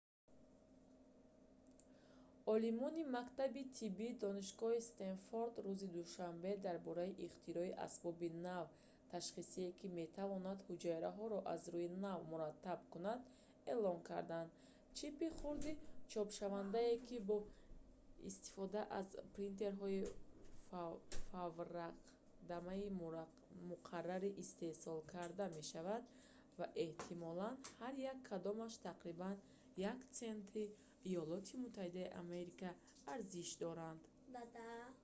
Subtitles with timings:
[2.55, 8.73] олимони мактаби тибби донишгоҳи стенфорд рӯзи душанбе дар бораи ихтирои асбоби нави
[9.13, 13.21] ташхисие ки метавонад ҳуҷайраҳоро аз рӯи навъ мураттаб кунад
[13.73, 14.49] эълон карданд
[14.97, 15.71] чипи хурди
[16.11, 17.37] чопшавандае ки бо
[18.29, 20.01] истифода аз принтерҳои
[21.29, 22.77] фавракдами
[23.71, 26.03] муқаррарӣ истеҳсол карда мешавад
[26.59, 29.35] ва эҳтимолан ҳар як кадомаш тақрибан
[29.77, 30.63] 1 сенти
[31.13, 31.37] има
[33.13, 33.99] арзиш дорад